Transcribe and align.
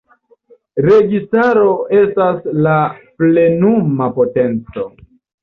Registaro 0.85 1.67
estas 1.99 2.49
la 2.69 2.73
plenuma 3.21 4.11
potenco. 4.19 4.89